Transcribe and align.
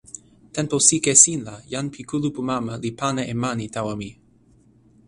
tenpo 0.55 0.77
sike 0.87 1.13
sin 1.23 1.39
la 1.47 1.55
jan 1.73 1.87
pi 1.93 2.01
kulupu 2.09 2.41
mama 2.51 2.73
li 2.83 2.89
pana 2.99 3.21
e 3.31 3.33
mani 3.43 3.65
tawa 3.75 3.93
mi. 4.01 4.09